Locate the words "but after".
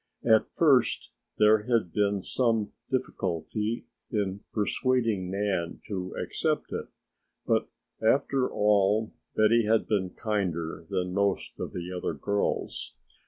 7.45-8.49